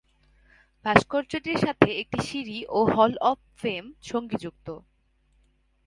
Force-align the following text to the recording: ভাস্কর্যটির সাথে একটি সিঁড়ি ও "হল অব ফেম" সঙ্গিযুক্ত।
ভাস্কর্যটির 0.85 1.57
সাথে 1.57 1.89
একটি 1.93 2.19
সিঁড়ি 2.27 2.57
ও 2.69 2.79
"হল 2.95 3.11
অব 3.21 3.39
ফেম" 3.57 3.83
সঙ্গিযুক্ত। 4.01 4.67